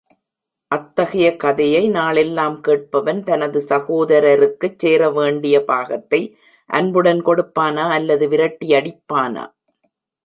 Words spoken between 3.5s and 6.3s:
சகோதரருக்குச் சேர வேண்டிய பாகத்தை